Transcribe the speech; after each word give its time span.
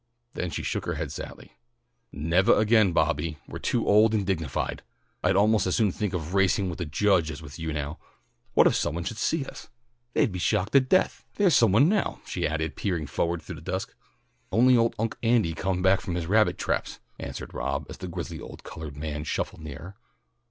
Then 0.33 0.49
she 0.49 0.63
shook 0.63 0.85
her 0.87 0.95
head 0.95 1.11
sadly. 1.11 1.59
"Nevah 2.11 2.57
again, 2.57 2.91
Bobby! 2.91 3.37
We're 3.47 3.59
too 3.59 3.85
old 3.87 4.15
and 4.15 4.25
dignified. 4.25 4.81
I'd 5.23 5.35
almost 5.35 5.67
as 5.67 5.75
soon 5.75 5.91
think 5.91 6.15
of 6.15 6.33
racing 6.33 6.69
with 6.71 6.79
the 6.79 6.87
Judge 6.87 7.29
as 7.29 7.43
with 7.43 7.59
you 7.59 7.71
now. 7.71 7.99
What 8.55 8.65
if 8.65 8.73
somebody 8.73 9.05
should 9.05 9.19
see 9.19 9.45
us? 9.45 9.69
They'd 10.13 10.31
be 10.31 10.39
shocked 10.39 10.71
to 10.73 10.79
death. 10.79 11.23
There's 11.35 11.55
some 11.55 11.71
one 11.71 11.87
now," 11.87 12.19
she 12.25 12.47
added, 12.47 12.75
peering 12.75 13.05
forward 13.05 13.43
through 13.43 13.57
the 13.57 13.61
dusk. 13.61 13.93
"Only 14.51 14.75
old 14.75 14.95
Unc' 14.97 15.19
Andy 15.21 15.53
coming 15.53 15.83
back 15.83 16.01
from 16.01 16.15
his 16.15 16.25
rabbit 16.25 16.57
traps," 16.57 16.99
answered 17.19 17.53
Rob, 17.53 17.85
as 17.87 17.99
the 17.99 18.07
grizzled 18.07 18.41
old 18.41 18.63
coloured 18.63 18.97
man 18.97 19.23
shuffled 19.23 19.61
nearer. 19.61 19.97